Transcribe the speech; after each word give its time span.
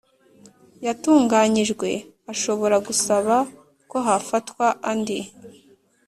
yatunganyijwe 0.85 1.89
ashobora 2.31 2.75
gusaba 2.87 3.35
ko 3.89 3.97
hafatwa 4.07 4.65
andi 4.91 5.19